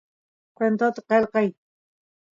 [0.55, 1.47] kwentot qelqay